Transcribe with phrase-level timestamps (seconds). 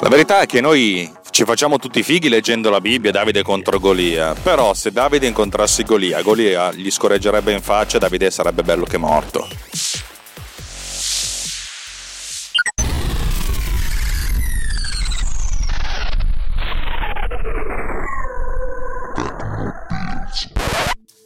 [0.00, 4.32] La verità è che noi ci facciamo tutti fighi leggendo la Bibbia, Davide contro Golia,
[4.32, 9.48] però se Davide incontrasse Golia, Golia gli scorreggerebbe in faccia, Davide sarebbe bello che morto.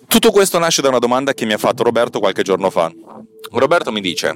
[0.09, 2.91] Tutto questo nasce da una domanda che mi ha fatto Roberto qualche giorno fa.
[3.51, 4.35] Roberto mi dice: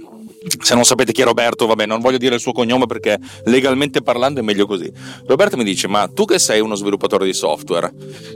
[0.60, 4.02] Se non sapete chi è Roberto, vabbè, non voglio dire il suo cognome perché legalmente
[4.02, 4.90] parlando è meglio così.
[5.26, 7.92] Roberto mi dice: Ma tu che sei uno sviluppatore di software,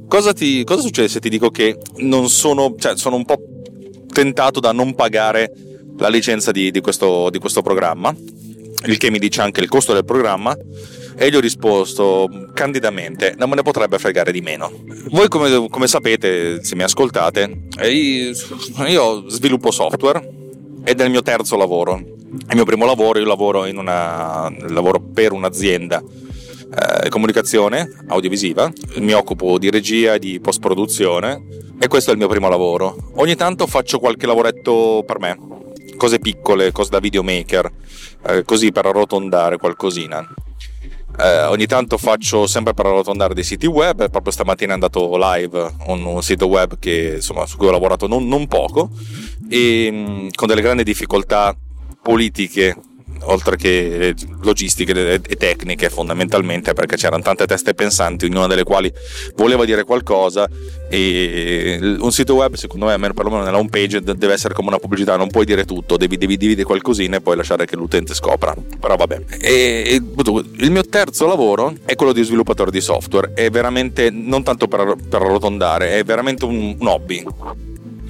[0.08, 3.38] cosa, ti, cosa succede se ti dico che non sono, cioè, sono un po'
[4.12, 5.52] tentato da non pagare
[5.98, 8.14] la licenza di, di, questo, di questo programma?
[8.86, 10.56] Il che mi dice anche il costo del programma
[11.16, 14.72] e gli ho risposto candidamente, non me ne potrebbe fregare di meno.
[15.10, 18.32] Voi come, come sapete, se mi ascoltate, io,
[18.86, 20.38] io sviluppo software
[20.84, 21.96] ed è il mio terzo lavoro.
[21.96, 26.02] È il mio primo lavoro, io lavoro, una, lavoro per un'azienda
[26.70, 31.42] eh, comunicazione audiovisiva, mi occupo di regia e di post produzione
[31.80, 33.10] e questo è il mio primo lavoro.
[33.14, 35.38] Ogni tanto faccio qualche lavoretto per me,
[35.96, 37.70] cose piccole, cose da videomaker,
[38.26, 40.26] eh, così per arrotondare qualcosina.
[41.22, 45.74] Eh, ogni tanto faccio sempre per arrotondare dei siti web, proprio stamattina è andato live
[45.88, 48.90] un, un sito web che, insomma, su cui ho lavorato non, non poco
[49.48, 51.54] e mh, con delle grandi difficoltà
[52.02, 52.74] politiche
[53.22, 58.92] oltre che logistiche e tecniche fondamentalmente perché c'erano tante teste pensanti ognuna delle quali
[59.36, 60.48] voleva dire qualcosa
[60.88, 64.78] e un sito web secondo me almeno perlomeno nella home page deve essere come una
[64.78, 68.54] pubblicità non puoi dire tutto devi, devi dividere qualcosina e poi lasciare che l'utente scopra.
[68.78, 69.22] Però vabbè.
[69.40, 74.66] E, il mio terzo lavoro è quello di sviluppatore di software è veramente non tanto
[74.68, 77.24] per, per arrotondare è veramente un, un hobby.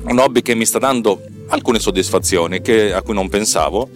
[0.02, 3.88] Un hobby che mi sta dando alcune soddisfazioni che, a cui non pensavo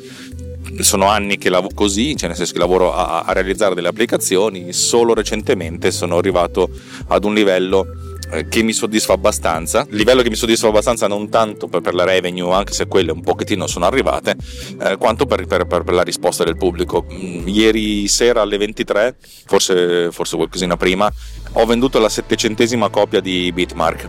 [0.81, 4.73] sono anni che lavoro così, cioè nel senso che lavoro a, a, realizzare delle applicazioni,
[4.73, 6.69] solo recentemente sono arrivato
[7.09, 7.87] ad un livello
[8.33, 12.05] eh, che mi soddisfa abbastanza, livello che mi soddisfa abbastanza non tanto per, per la
[12.05, 14.37] revenue, anche se quelle un pochettino sono arrivate,
[14.81, 17.07] eh, quanto per, per, per, la risposta del pubblico.
[17.13, 21.13] Mm, ieri sera alle 23, forse, forse qualcosina prima,
[21.53, 24.09] ho venduto la settecentesima copia di Bitmark.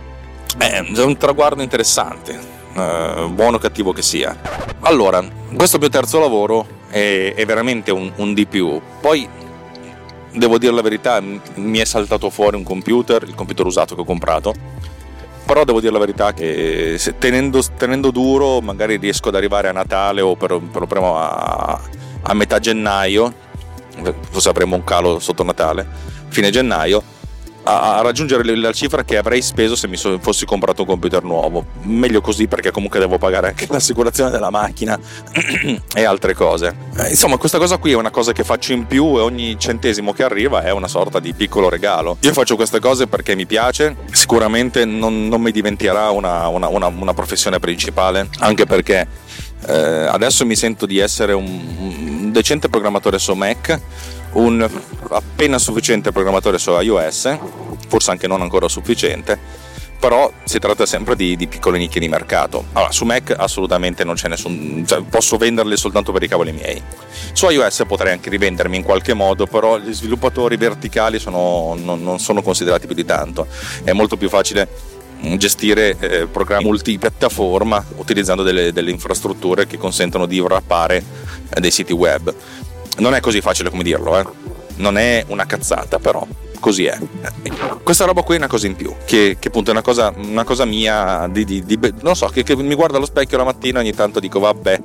[0.58, 4.36] Eh, è un traguardo interessante, eh, buono o cattivo che sia.
[4.80, 8.80] Allora, questo mio terzo lavoro è, è veramente un, un, di più.
[9.00, 9.28] Poi,
[10.32, 14.04] devo dire la verità, mi è saltato fuori un computer, il computer usato che ho
[14.04, 14.54] comprato.
[15.44, 20.20] Però devo dire la verità che tenendo, tenendo duro magari riesco ad arrivare a Natale
[20.20, 21.80] o per, per a,
[22.22, 23.32] a metà gennaio,
[24.30, 25.86] forse avremo un calo sotto Natale,
[26.28, 27.00] fine gennaio,
[27.66, 31.66] a, raggiungere la cifra che avrei speso se mi fossi comprato un computer nuovo.
[31.82, 34.98] Meglio così perché comunque devo pagare anche l'assicurazione della macchina
[35.94, 36.74] e altre cose.
[36.98, 40.12] Eh, insomma, questa cosa qui è una cosa che faccio in più e ogni centesimo
[40.12, 42.18] che arriva è una sorta di piccolo regalo.
[42.20, 46.86] Io faccio queste cose perché mi piace, sicuramente non, non mi diventerà una, una, una,
[46.86, 49.06] una professione principale, anche perché
[49.66, 53.80] eh, adesso mi sento di essere un, un decente programmatore su Mac
[54.36, 54.68] un
[55.10, 57.38] appena sufficiente programmatore su iOS,
[57.88, 59.38] forse anche non ancora sufficiente,
[59.98, 62.66] però si tratta sempre di, di, piccole nicchie di mercato.
[62.72, 66.80] Allora, su Mac assolutamente non c'è nessun, cioè, posso venderle soltanto per i cavoli miei.
[67.32, 72.18] Su iOS potrei anche rivendermi in qualche modo, però gli sviluppatori verticali sono, non, non,
[72.18, 73.46] sono considerati più di tanto.
[73.82, 74.94] È molto più facile
[75.38, 81.02] gestire eh, programmi multipiattaforma utilizzando delle, delle, infrastrutture che consentono di wrappare
[81.48, 82.34] eh, dei siti web
[82.96, 84.24] non è così facile come dirlo, eh.
[84.76, 86.26] Non è una cazzata, però
[86.60, 86.98] così è.
[87.82, 90.44] Questa roba qui è una cosa in più, che, che appunto è una cosa, una
[90.44, 93.78] cosa mia, di, di, di, non so, che, che, mi guarda allo specchio la mattina
[93.78, 94.80] e ogni tanto dico vabbè,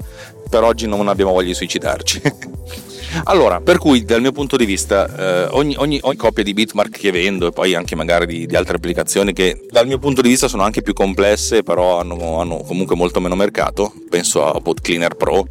[0.50, 2.22] per oggi non abbiamo voglia di suicidarci.
[3.26, 7.00] allora, per cui dal mio punto di vista, eh, ogni, ogni, ogni, copia di Bitmark
[7.00, 10.30] che vendo e poi anche magari di, di, altre applicazioni che dal mio punto di
[10.30, 14.82] vista sono anche più complesse, però hanno, hanno comunque molto meno mercato, penso a Pod
[14.82, 15.48] Cleaner Pro,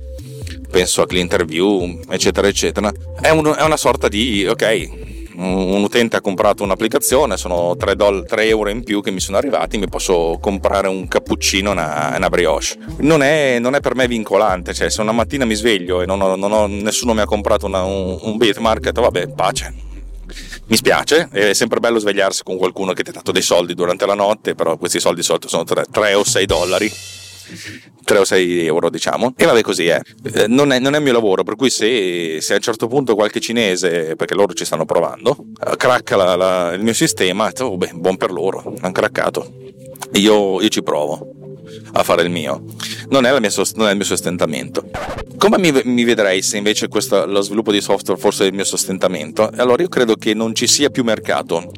[0.70, 2.92] penso a Clean Interview, eccetera, eccetera.
[3.20, 5.08] È, un, è una sorta di, ok,
[5.40, 9.38] un utente ha comprato un'applicazione, sono 3, doll- 3 euro in più che mi sono
[9.38, 12.76] arrivati, mi posso comprare un cappuccino e una, una, brioche.
[12.98, 16.20] Non è, non è, per me vincolante, cioè se una mattina mi sveglio e non
[16.20, 19.88] ho, non ho, nessuno mi ha comprato una, un, un bitmarket, vabbè, pace.
[20.66, 24.06] Mi spiace, è sempre bello svegliarsi con qualcuno che ti ha dato dei soldi durante
[24.06, 26.92] la notte, però questi soldi di solito sono 3, 3 o 6 dollari
[28.04, 30.00] 3 o 6 euro diciamo e vabbè così è
[30.34, 32.86] eh, non, è non è il mio lavoro per cui se, se, a un certo
[32.88, 37.50] punto qualche cinese perché loro ci stanno provando uh, cracca la, la, il mio sistema
[37.60, 39.52] oh, beh, buon per loro hanno craccato
[40.14, 41.34] io, io ci provo
[41.92, 42.64] a fare il mio.
[43.08, 44.88] Non è, mia, non è il mio sostentamento.
[45.36, 49.48] Come mi, mi vedrei se invece questo, lo sviluppo di software fosse il mio sostentamento?
[49.56, 51.72] Allora io credo che non ci sia più mercato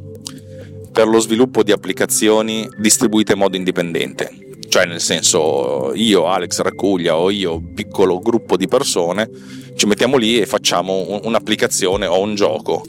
[0.91, 4.42] per lo sviluppo di applicazioni distribuite in modo indipendente
[4.73, 9.29] cioè nel senso io, Alex Raccuglia o io, piccolo gruppo di persone,
[9.77, 12.83] ci mettiamo lì e facciamo un'applicazione o un gioco.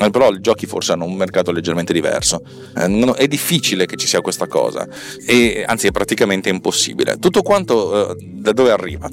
[0.00, 2.42] Eh, però i giochi forse hanno un mercato leggermente diverso.
[2.76, 4.88] Eh, è difficile che ci sia questa cosa,
[5.24, 7.16] e, anzi è praticamente impossibile.
[7.20, 9.08] Tutto quanto eh, da dove arriva?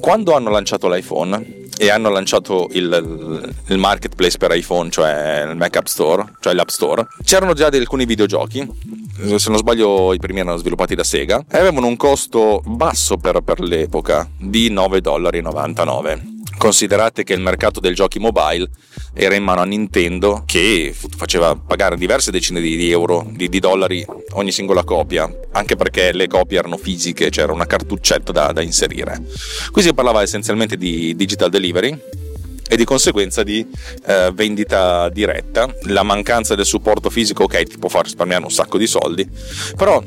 [0.00, 5.76] Quando hanno lanciato l'iPhone, e hanno lanciato il, il, marketplace per iPhone, cioè il Mac
[5.76, 8.66] App Store, cioè l'App Store, c'erano già alcuni videogiochi,
[9.36, 13.40] se non sbaglio i primi erano sviluppati da Sega, e avevano un costo basso per,
[13.40, 16.33] per l'epoca di 9,99 dollari.
[16.64, 18.70] Considerate che il mercato del giochi mobile
[19.12, 24.02] era in mano a Nintendo che faceva pagare diverse decine di euro, di, di dollari
[24.32, 29.20] ogni singola copia, anche perché le copie erano fisiche, c'era una cartuccetta da, da inserire.
[29.70, 32.00] Qui si parlava essenzialmente di digital delivery,
[32.66, 33.68] e di conseguenza di
[34.06, 35.68] eh, vendita diretta.
[35.82, 39.28] La mancanza del supporto fisico, ok, ti può far risparmiare un sacco di soldi,
[39.76, 40.02] però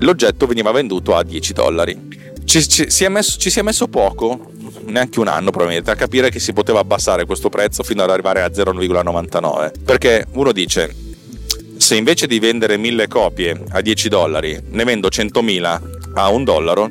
[0.00, 2.08] l'oggetto veniva venduto a 10 dollari.
[2.44, 4.52] Ci, ci, si messo, ci, si è messo poco,
[4.90, 8.42] neanche un anno probabilmente, a capire che si poteva abbassare questo prezzo fino ad arrivare
[8.42, 9.72] a 0,99.
[9.84, 10.94] Perché uno dice,
[11.76, 15.80] se invece di vendere 1000 copie a 10 dollari ne vendo 100.000
[16.14, 16.90] a un dollaro,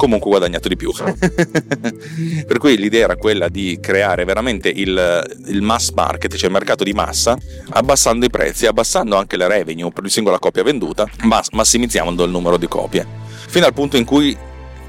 [0.00, 0.92] comunque guadagnato di più.
[2.46, 6.84] per cui l'idea era quella di creare veramente il, il, mass market, cioè il mercato
[6.84, 7.36] di massa,
[7.70, 12.30] abbassando i prezzi, abbassando anche le revenue per ogni singola copia venduta, ma massimizzando il
[12.30, 13.06] numero di copie.
[13.46, 14.36] Fino al punto in cui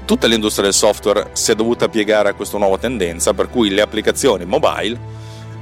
[0.04, 3.80] tutta l'industria del software si è dovuta piegare a questa nuova tendenza, per cui le
[3.80, 4.98] applicazioni mobile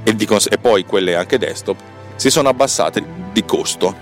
[0.03, 1.77] e, di, e poi quelle anche desktop
[2.15, 3.93] si sono abbassate di costo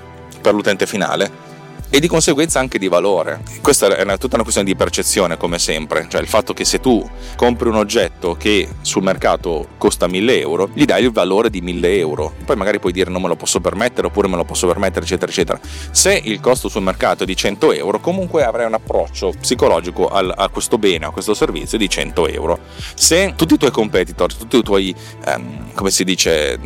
[0.41, 1.49] per l'utente finale
[1.89, 3.41] e di conseguenza anche di valore.
[3.62, 6.80] Questa è una, tutta una questione di percezione, come sempre, cioè il fatto che se
[6.80, 11.62] tu compri un oggetto che sul mercato costa 1000 euro, gli dai il valore di
[11.62, 12.33] 1000 euro.
[12.45, 15.31] Poi magari puoi dire non me lo posso permettere oppure me lo posso permettere, eccetera,
[15.31, 15.59] eccetera.
[15.91, 20.31] Se il costo sul mercato è di 100 euro, comunque avrai un approccio psicologico al,
[20.36, 22.59] a questo bene, a questo servizio di 100 euro.
[22.94, 24.95] Se tutti i tuoi competitor, tutti i tuoi,
[25.25, 26.59] ehm, come si dice,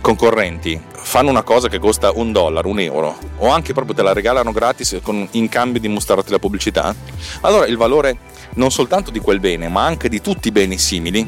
[0.00, 4.12] concorrenti fanno una cosa che costa un dollaro, un euro, o anche proprio te la
[4.12, 6.94] regalano gratis con, in cambio di mostrarti la pubblicità,
[7.40, 8.18] allora il valore
[8.54, 11.26] non soltanto di quel bene, ma anche di tutti i beni simili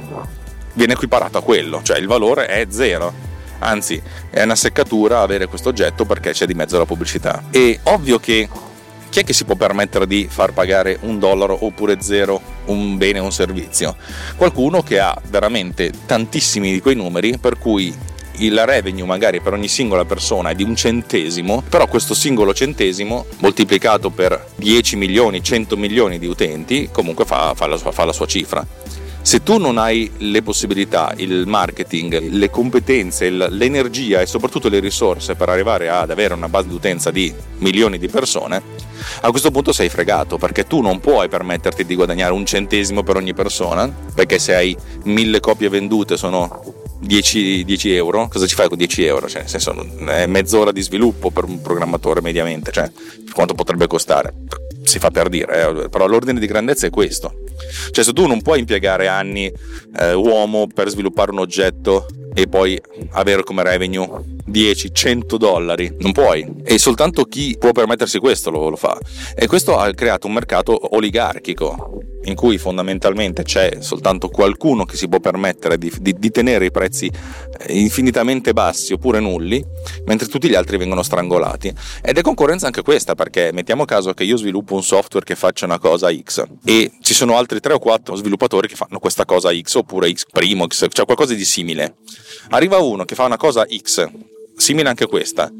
[0.74, 3.30] viene equiparato a quello, cioè il valore è zero.
[3.58, 7.44] Anzi, è una seccatura avere questo oggetto perché c'è di mezzo la pubblicità.
[7.50, 8.48] E ovvio che
[9.08, 13.20] chi è che si può permettere di far pagare un dollaro oppure zero un bene
[13.20, 13.94] o un servizio?
[14.36, 17.94] Qualcuno che ha veramente tantissimi di quei numeri per cui
[18.38, 23.26] il revenue magari per ogni singola persona è di un centesimo, però questo singolo centesimo
[23.38, 28.12] moltiplicato per 10 milioni, 100 milioni di utenti comunque fa, fa, la, sua, fa la
[28.12, 28.66] sua cifra.
[29.24, 35.36] Se tu non hai le possibilità, il marketing, le competenze, l'energia e soprattutto le risorse
[35.36, 38.60] per arrivare ad avere una base di utenza di milioni di persone,
[39.20, 43.14] a questo punto sei fregato perché tu non puoi permetterti di guadagnare un centesimo per
[43.14, 48.68] ogni persona, perché se hai mille copie vendute sono 10, 10, euro, cosa ci fai
[48.68, 49.28] con 10 euro?
[49.28, 49.74] Cioè, nel senso,
[50.06, 52.90] è mezz'ora di sviluppo per un programmatore mediamente, cioè,
[53.32, 54.32] quanto potrebbe costare?
[54.84, 57.42] Si fa per dire, eh, però l'ordine di grandezza è questo.
[57.90, 59.52] Cioè, se tu non puoi impiegare anni
[59.98, 62.80] eh, uomo per sviluppare un oggetto e poi
[63.10, 64.08] avere come revenue
[64.48, 66.46] 10-100 dollari, non puoi.
[66.64, 68.98] E soltanto chi può permettersi questo lo, lo fa.
[69.34, 75.08] E questo ha creato un mercato oligarchico in cui fondamentalmente c'è soltanto qualcuno che si
[75.08, 79.64] può permettere di, di, di, tenere i prezzi eh, infinitamente bassi oppure nulli,
[80.04, 81.72] mentre tutti gli altri vengono strangolati.
[82.02, 85.64] Ed è concorrenza anche questa, perché mettiamo caso che io sviluppo un software che faccia
[85.64, 89.50] una cosa X e ci sono altri 3 o 4 sviluppatori che fanno questa cosa
[89.52, 91.96] X oppure X primo, X, cioè qualcosa di simile.
[92.50, 94.08] Arriva uno che fa una cosa X,
[94.56, 95.50] simile anche questa,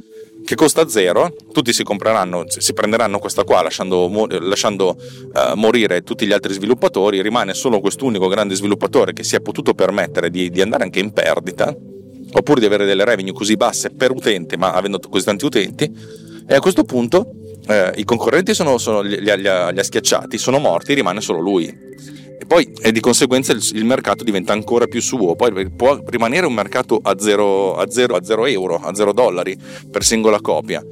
[0.44, 6.26] che costa zero, tutti si compreranno, si prenderanno questa qua lasciando, lasciando uh, morire tutti
[6.26, 10.60] gli altri sviluppatori, rimane solo quest'unico grande sviluppatore che si è potuto permettere di, di
[10.60, 11.74] andare anche in perdita
[12.34, 15.92] oppure di avere delle revenue così basse per utente, ma avendo così tanti utenti,
[16.46, 17.32] e a questo punto
[17.66, 21.72] eh, i concorrenti sono, sono, li, li, li, ha, schiacciati, sono morti, rimane solo lui.
[22.42, 26.44] E poi e di conseguenza il, il, mercato diventa ancora più suo, poi può rimanere
[26.44, 29.56] un mercato a 0 a zero, zero euro, a 0 dollari
[29.88, 30.84] per singola copia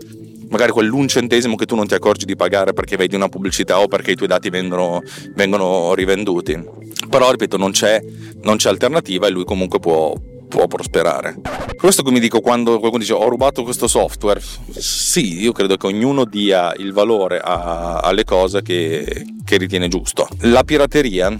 [0.50, 3.88] magari quell'un centesimo che tu non ti accorgi di pagare perché vedi una pubblicità o
[3.88, 5.00] perché i tuoi dati vengono,
[5.34, 6.60] vengono rivenduti.
[7.08, 8.00] Però, ripeto, non c'è,
[8.42, 10.12] non c'è alternativa e lui comunque può,
[10.50, 11.36] può prosperare.
[11.76, 16.26] Questo mi dico quando qualcuno dice ho rubato questo software, sì, io credo che ognuno
[16.26, 20.28] dia il valore a, alle cose che, che, ritiene giusto.
[20.40, 21.34] La pirateria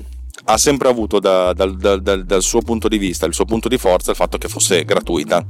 [0.44, 3.76] ha sempre avuto da, dal, dal, dal, suo punto di vista, il suo punto di
[3.76, 5.44] forza, il fatto che fosse gratuita.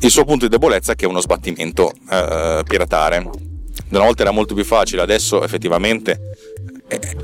[0.00, 3.28] Il suo punto di debolezza è che è uno sbattimento eh, piratare.
[3.88, 6.52] Una volta era molto più facile, adesso effettivamente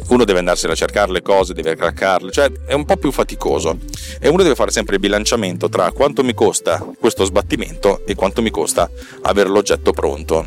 [0.09, 3.79] uno deve andarsene a cercare le cose, deve craccarle, cioè è un po' più faticoso
[4.21, 8.43] e uno deve fare sempre il bilanciamento tra quanto mi costa questo sbattimento e quanto
[8.43, 8.91] mi costa
[9.23, 10.47] avere l'oggetto pronto.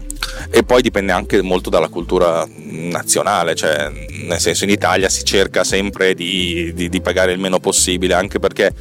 [0.50, 3.92] E poi dipende anche molto dalla cultura nazionale, cioè
[4.28, 8.40] nel senso in Italia si cerca sempre di, di, di pagare il meno possibile, anche
[8.40, 8.74] perché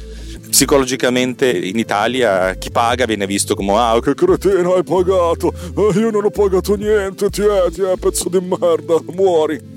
[0.53, 6.11] psicologicamente in Italia chi paga viene visto come ah che cretino hai pagato eh, io
[6.11, 9.72] non ho pagato niente ti è, ti è pezzo di merda muori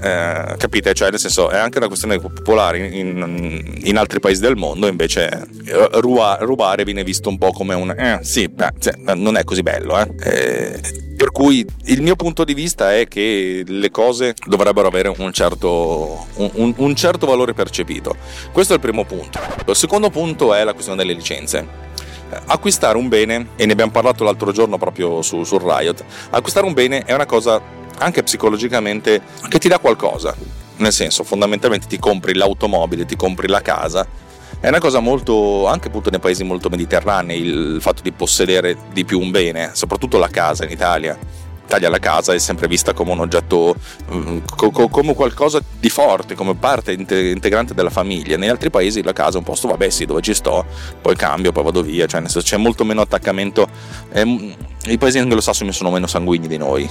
[0.00, 0.92] eh, capite?
[0.94, 5.46] Cioè, nel senso, è anche una questione popolare in, in altri paesi del mondo, invece
[5.92, 9.62] ruba, rubare viene visto un po' come un eh, sì, beh, cioè, non è così
[9.62, 10.08] bello, eh.
[10.22, 10.80] eh.
[11.16, 16.26] per cui il mio punto di vista è che le cose dovrebbero avere un certo,
[16.34, 18.16] un, un certo valore percepito.
[18.52, 19.40] Questo è il primo punto.
[19.66, 21.84] Il secondo punto è la questione delle licenze
[22.46, 26.72] acquistare un bene, e ne abbiamo parlato l'altro giorno proprio su, sul Riot, acquistare un
[26.72, 27.60] bene è una cosa
[27.98, 30.34] anche psicologicamente che ti dà qualcosa.
[30.78, 34.06] Nel senso, fondamentalmente ti compri l'automobile, ti compri la casa.
[34.60, 39.04] È una cosa molto, anche appunto nei paesi molto mediterranei, il fatto di possedere di
[39.04, 41.18] più un bene, soprattutto la casa in Italia
[41.66, 43.74] taglia la casa è sempre vista come un oggetto,
[44.12, 44.38] mm,
[44.90, 48.36] come qualcosa di forte, come parte integrante della famiglia.
[48.36, 50.64] Negli altri paesi la casa è un posto, vabbè sì, dove ci sto,
[51.00, 53.68] poi cambio, poi vado via, cioè senso c'è molto meno attaccamento.
[54.14, 56.88] I paesi anglosassoni sono meno sanguigni di noi,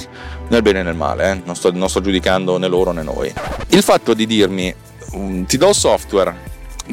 [0.50, 1.42] nel bene e nel male, eh?
[1.46, 3.34] non, sto, non sto giudicando né loro né noi.
[3.70, 4.74] Il fatto di dirmi
[5.16, 6.36] mm, ti do il software,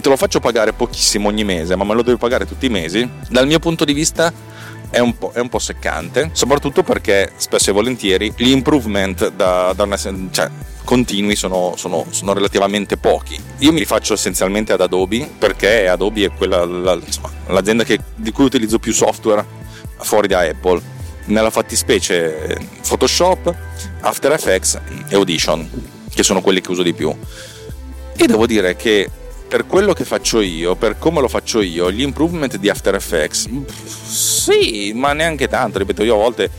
[0.01, 3.09] te lo faccio pagare pochissimo ogni mese, ma me lo devi pagare tutti i mesi,
[3.29, 4.33] dal mio punto di vista
[4.93, 9.85] è un, è un po', seccante, soprattutto perché spesso e volentieri gli improvement da, da
[9.85, 10.51] una, cioè,
[10.85, 13.41] continui sono, sono, sono, relativamente pochi.
[13.59, 18.33] Io mi rifaccio essenzialmente ad Adobe perché Adobe è quella, la, insomma, l'azienda che, di
[18.33, 19.45] cui utilizzo più software
[19.97, 21.01] fuori da Apple.
[21.25, 23.55] Nella fattispecie Photoshop,
[24.01, 25.69] After Effects e Audition,
[26.13, 27.17] che sono quelli che uso di più.
[28.15, 29.09] E devo dire che
[29.53, 33.51] per quello che faccio io, per come lo faccio io, gli improvement di After Effects,
[34.07, 36.51] sì, ma neanche tanto, ripeto, io a volte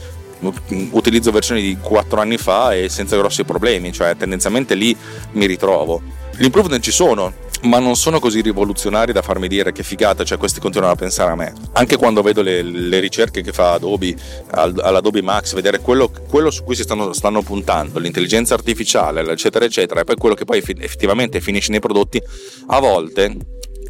[0.91, 4.95] utilizzo versioni di 4 anni fa e senza grossi problemi, cioè tendenzialmente lì
[5.31, 6.03] mi ritrovo.
[6.37, 7.33] Gli improvement ci sono,
[7.63, 11.31] ma non sono così rivoluzionari da farmi dire che figata, cioè questi continuano a pensare
[11.31, 11.53] a me.
[11.73, 14.15] Anche quando vedo le, le ricerche che fa Adobe
[14.51, 20.01] all'Adobe Max, vedere quello, quello su cui si stanno, stanno, puntando, l'intelligenza artificiale, eccetera, eccetera,
[20.01, 22.21] e poi quello che poi effettivamente finisce nei prodotti,
[22.67, 23.35] a volte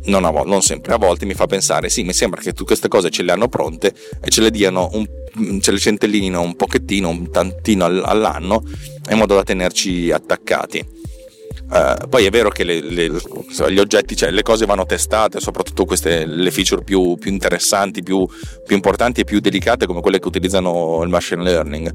[0.05, 2.87] non, volte, non sempre, a volte mi fa pensare, sì, mi sembra che tu queste
[2.87, 7.09] cose ce le hanno pronte e ce le diano un, ce le centellinino un pochettino,
[7.09, 8.63] un tantino all'anno,
[9.09, 11.01] in modo da tenerci attaccati.
[11.73, 15.85] Uh, poi è vero che le, le, gli oggetti, cioè le cose vanno testate, soprattutto
[15.85, 18.27] queste, le feature più, più interessanti, più,
[18.63, 21.91] più, importanti e più delicate come quelle che utilizzano il machine learning.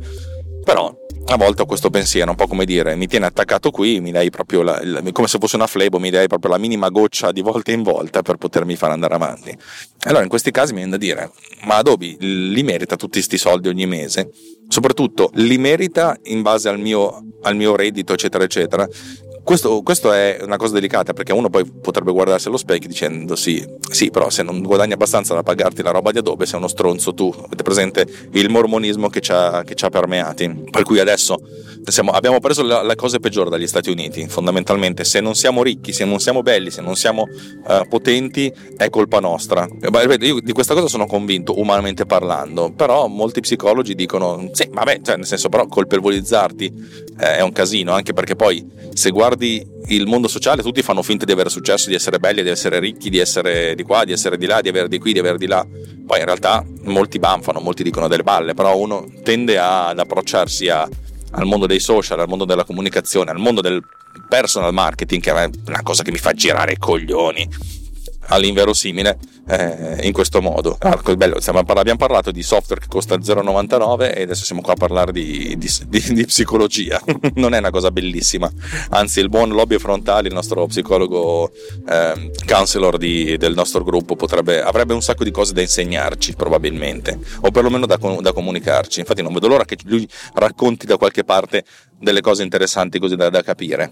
[0.65, 0.93] Però
[1.27, 4.31] a volte ho questo pensiero, un po' come dire, mi tiene attaccato qui, mi dai
[4.31, 7.41] proprio la, la, come se fosse una flebo, mi dai proprio la minima goccia di
[7.41, 9.57] volta in volta per potermi far andare avanti.
[10.07, 11.31] Allora in questi casi mi viene da dire,
[11.67, 14.31] ma Adobe li merita tutti questi soldi ogni mese?
[14.69, 18.89] Soprattutto li merita in base al mio, al mio reddito, eccetera, eccetera,
[19.49, 23.67] questo, questo, è una cosa delicata perché uno poi potrebbe guardarsi allo specchio dicendo sì,
[23.91, 27.15] sì, però se non guadagni abbastanza da pagarti la roba di Adobe sei uno stronzo
[27.15, 27.33] tu.
[27.35, 30.65] Avete presente il mormonismo che ci ha, che ci ha permeati?
[30.71, 31.41] Per cui adesso
[31.85, 35.05] siamo, abbiamo preso le, le, cose peggiori dagli Stati Uniti, fondamentalmente.
[35.05, 39.19] Se non siamo ricchi, se non siamo belli, se non siamo uh, potenti, è colpa
[39.19, 39.67] nostra.
[40.21, 45.17] Io di questa cosa sono convinto, umanamente parlando, però molti psicologi dicono sì, vabbè, cioè
[45.17, 46.73] nel senso però colpevolizzarti
[47.19, 51.25] eh, è un casino, anche perché poi se guardi il mondo sociale tutti fanno finta
[51.25, 54.37] di avere successo, di essere belli, di essere ricchi, di essere di qua, di essere
[54.37, 55.67] di là, di avere di qui, di avere di là.
[56.07, 60.89] Poi in realtà molti banfano, molti dicono delle balle, però uno tende ad approcciarsi a,
[61.33, 63.83] al mondo dei social, al mondo della comunicazione, al mondo del
[64.29, 67.49] personal marketing, che è una cosa che mi fa girare i coglioni.
[68.29, 69.19] All'inverosimile
[69.49, 70.77] eh, in questo modo.
[70.81, 75.13] Ah, bello, abbiamo parlato di software che costa 0,99 e adesso siamo qua a parlare
[75.13, 77.01] di, di, di, di psicologia.
[77.35, 78.51] non è una cosa bellissima,
[78.91, 81.51] anzi il buon Lobby Frontali, il nostro psicologo
[81.89, 87.51] eh, counselor del nostro gruppo, potrebbe, avrebbe un sacco di cose da insegnarci probabilmente, o
[87.51, 89.01] perlomeno da, da comunicarci.
[89.01, 91.65] Infatti non vedo l'ora che lui racconti da qualche parte
[91.99, 93.91] delle cose interessanti così da, da capire.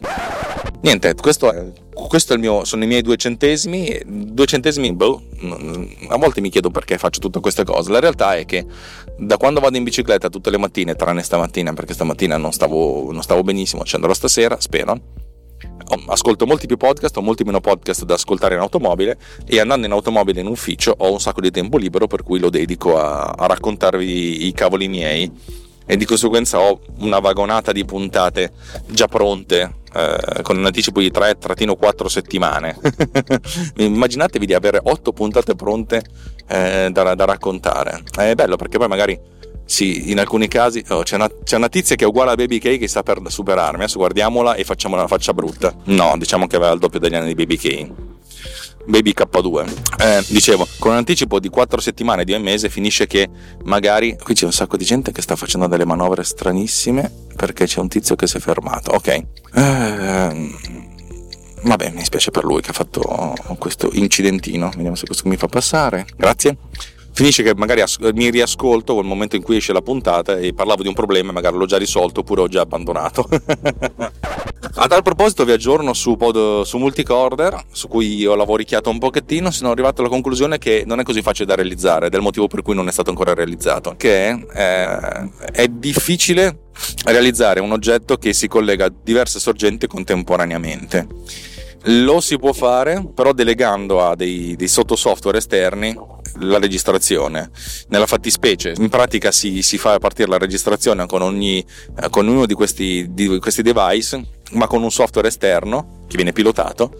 [0.82, 1.72] Niente, questo, è,
[2.08, 4.00] questo è mio, sono i miei due centesimi.
[4.04, 5.22] Due centesimi, boh,
[6.08, 7.90] a volte mi chiedo perché faccio tutte queste cose.
[7.90, 8.66] La realtà è che
[9.16, 13.22] da quando vado in bicicletta tutte le mattine, tranne stamattina, perché stamattina non stavo, non
[13.22, 15.24] stavo benissimo, ci andrò stasera, spero.
[16.08, 19.92] Ascolto molti più podcast, ho molti meno podcast da ascoltare in automobile e andando in
[19.92, 23.46] automobile in ufficio ho un sacco di tempo libero per cui lo dedico a, a
[23.46, 25.30] raccontarvi i cavoli miei
[25.86, 28.52] e di conseguenza ho una vagonata di puntate
[28.88, 32.78] già pronte eh, con un anticipo di 3-4 settimane.
[33.78, 36.02] Immaginatevi di avere 8 puntate pronte
[36.48, 38.02] eh, da, da, raccontare.
[38.14, 39.18] È bello perché poi magari
[39.64, 42.58] sì, in alcuni casi oh, c'è, una, c'è, una, tizia che è uguale a Baby
[42.58, 43.82] K che sta per superarmi.
[43.82, 45.74] Adesso guardiamola e facciamo una faccia brutta.
[45.84, 47.90] No, diciamo che aveva il doppio degli anni di Baby K.
[48.86, 49.66] Baby K2.
[49.98, 53.28] Eh, dicevo, con un anticipo di 4 settimane, di un mese, finisce che
[53.64, 57.80] magari qui c'è un sacco di gente che sta facendo delle manovre stranissime perché c'è
[57.80, 58.92] un tizio che si è fermato.
[58.92, 59.08] Ok.
[59.08, 60.50] Eh,
[61.62, 64.70] vabbè, mi spiace per lui che ha fatto questo incidentino.
[64.74, 66.06] Vediamo se questo mi fa passare.
[66.16, 66.56] Grazie
[67.16, 70.88] finisce che magari mi riascolto nel momento in cui esce la puntata e parlavo di
[70.88, 73.26] un problema, magari l'ho già risolto oppure ho già abbandonato.
[74.78, 79.50] A tal proposito vi aggiorno su, pod, su Multicorder, su cui ho lavoricchiato un pochettino,
[79.50, 82.74] sono arrivato alla conclusione che non è così facile da realizzare, il motivo per cui
[82.74, 86.64] non è stato ancora realizzato, che eh, è difficile
[87.06, 91.06] realizzare un oggetto che si collega a diverse sorgenti contemporaneamente.
[91.88, 95.96] Lo si può fare, però delegando a dei, dei sottosoftware esterni
[96.40, 97.50] la registrazione.
[97.88, 101.64] Nella fattispecie, in pratica si, si fa partire la registrazione con, ogni,
[102.00, 106.32] eh, con uno di questi, di questi device, ma con un software esterno che viene
[106.32, 106.92] pilotato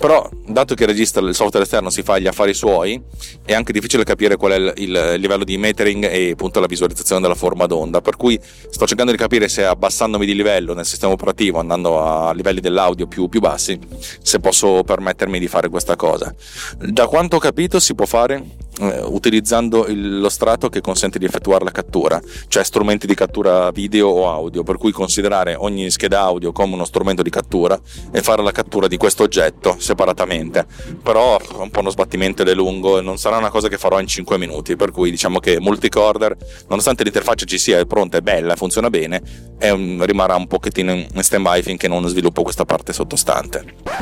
[0.00, 2.98] però dato che registra il software esterno si fa gli affari suoi
[3.44, 7.20] è anche difficile capire qual è il, il, livello di metering e appunto la visualizzazione
[7.20, 8.00] della forma d'onda.
[8.00, 12.32] Per cui sto cercando di capire se abbassandomi di livello nel sistema operativo andando a
[12.32, 13.78] livelli dell'audio più, più bassi
[14.22, 16.34] se posso permettermi di fare questa cosa.
[16.78, 18.42] Da quanto ho capito si può fare
[18.80, 23.70] eh, utilizzando il, lo strato che consente di effettuare la cattura cioè strumenti di cattura
[23.70, 27.78] video o audio per cui considerare ogni scheda audio come uno strumento di cattura
[28.10, 30.66] e fare la cattura di questo oggetto separatamente,
[31.02, 33.78] però è un po' uno sbattimento ed è lungo e non sarà una cosa che
[33.78, 36.36] farò in 5 minuti, per cui diciamo che multicorder,
[36.68, 39.22] nonostante l'interfaccia ci sia, è pronta, è bella, funziona bene,
[39.60, 43.99] un, rimarrà un pochettino in stand by finché non sviluppo questa parte sottostante.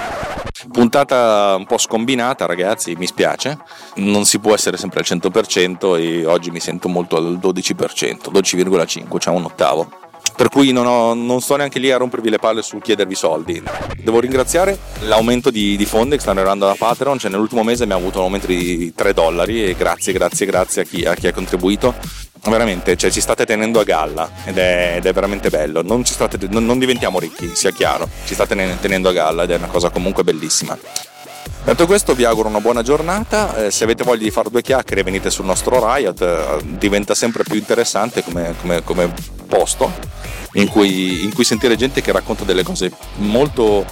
[0.73, 3.59] Puntata un po' scombinata ragazzi, mi spiace,
[3.97, 9.19] non si può essere sempre al 100% e oggi mi sento molto al 12%, 12,5,
[9.19, 10.07] cioè un ottavo
[10.39, 13.61] per cui non, ho, non, sto neanche lì a rompervi le palle su chiedervi soldi.
[13.97, 18.03] Devo ringraziare l'aumento di, di fondi che stanno arrivando da Patreon, cioè nell'ultimo mese abbiamo
[18.03, 21.33] avuto un aumento di 3 dollari e grazie, grazie, grazie a chi, a chi ha
[21.33, 21.93] contribuito.
[22.45, 25.83] Veramente, cioè, ci state tenendo a galla ed è, ed è veramente bello.
[25.83, 29.57] Non, state, non, non, diventiamo ricchi, sia chiaro, ci state tenendo a galla ed è
[29.57, 30.79] una cosa comunque bellissima.
[31.65, 35.03] Detto questo vi auguro una buona giornata, eh, se avete voglia di fare due chiacchiere
[35.03, 39.13] venite sul nostro Riot, eh, diventa sempre più interessante come, come, come
[39.49, 43.85] posto in cui, in cui, sentire gente che racconta delle cose molto,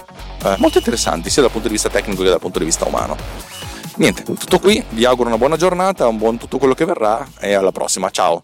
[0.43, 3.15] eh, molto interessanti sia dal punto di vista tecnico che dal punto di vista umano.
[3.97, 7.53] Niente, tutto qui, vi auguro una buona giornata, un buon tutto quello che verrà e
[7.53, 8.43] alla prossima, ciao!